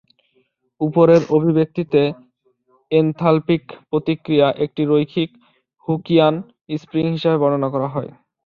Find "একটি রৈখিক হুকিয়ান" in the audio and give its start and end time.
4.65-6.35